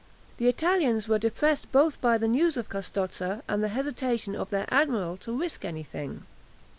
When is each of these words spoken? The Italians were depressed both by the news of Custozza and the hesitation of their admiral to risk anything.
The 0.37 0.47
Italians 0.47 1.07
were 1.07 1.19
depressed 1.19 1.71
both 1.71 2.01
by 2.01 2.17
the 2.17 2.27
news 2.27 2.57
of 2.57 2.69
Custozza 2.69 3.43
and 3.47 3.63
the 3.63 3.67
hesitation 3.67 4.35
of 4.35 4.49
their 4.49 4.65
admiral 4.69 5.15
to 5.17 5.37
risk 5.39 5.63
anything. 5.63 6.25